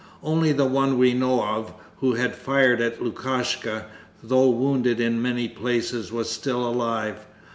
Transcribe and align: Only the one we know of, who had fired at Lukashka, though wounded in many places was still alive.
Only 0.23 0.51
the 0.51 0.65
one 0.65 0.97
we 0.97 1.13
know 1.13 1.43
of, 1.43 1.73
who 1.99 2.13
had 2.15 2.33
fired 2.35 2.81
at 2.81 3.03
Lukashka, 3.03 3.85
though 4.23 4.49
wounded 4.49 4.99
in 4.99 5.21
many 5.21 5.47
places 5.47 6.11
was 6.11 6.27
still 6.27 6.67
alive. 6.67 7.27